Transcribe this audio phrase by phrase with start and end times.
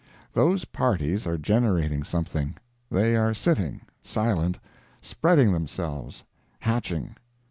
[0.33, 7.17] Those parties are generating something—they are sitting—silent—spreading themselves—hatching.